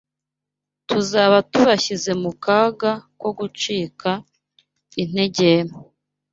tuzaba 0.87 1.37
tubashyize 1.51 2.11
mu 2.21 2.31
kaga 2.43 2.91
ko 3.19 3.27
gucika 3.37 4.09
integera 5.01 5.73